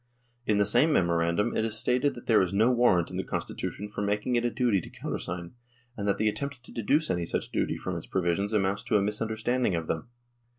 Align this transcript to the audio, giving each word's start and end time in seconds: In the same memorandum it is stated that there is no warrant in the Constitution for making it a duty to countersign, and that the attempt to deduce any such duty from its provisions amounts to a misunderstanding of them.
In 0.47 0.57
the 0.57 0.65
same 0.65 0.91
memorandum 0.91 1.55
it 1.55 1.63
is 1.63 1.77
stated 1.77 2.15
that 2.15 2.25
there 2.25 2.41
is 2.41 2.55
no 2.55 2.71
warrant 2.71 3.11
in 3.11 3.17
the 3.17 3.23
Constitution 3.23 3.87
for 3.87 4.01
making 4.01 4.35
it 4.35 4.43
a 4.43 4.49
duty 4.49 4.81
to 4.81 4.89
countersign, 4.89 5.53
and 5.95 6.07
that 6.07 6.17
the 6.17 6.27
attempt 6.27 6.63
to 6.63 6.71
deduce 6.73 7.11
any 7.11 7.23
such 7.23 7.51
duty 7.51 7.77
from 7.77 7.95
its 7.95 8.07
provisions 8.07 8.51
amounts 8.51 8.81
to 8.85 8.97
a 8.97 9.01
misunderstanding 9.03 9.75
of 9.75 9.85
them. 9.85 10.09